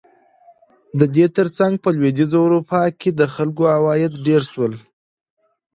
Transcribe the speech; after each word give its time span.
د 0.99 1.01
دې 1.15 1.25
ترڅنګ 1.37 1.73
په 1.83 1.89
لوېدیځه 1.95 2.37
اروپا 2.45 2.83
کې 2.99 3.09
د 3.19 3.21
خلکو 3.35 3.63
عواید 3.75 4.11
ډېر 4.27 4.41
شول. 4.51 4.73